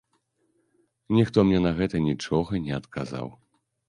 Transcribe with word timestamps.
Ніхто 1.17 1.43
мне 1.49 1.59
на 1.65 1.73
гэта 1.79 2.01
нічога 2.07 2.61
не 2.65 2.73
адказаў. 2.79 3.27